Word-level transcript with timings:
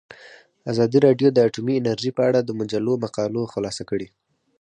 ازادي 0.71 0.97
راډیو 1.05 1.29
د 1.33 1.37
اټومي 1.47 1.73
انرژي 1.77 2.11
په 2.17 2.21
اړه 2.29 2.39
د 2.41 2.49
مجلو 2.59 2.93
مقالو 3.03 3.41
خلاصه 3.53 3.83
کړې. 3.89 4.07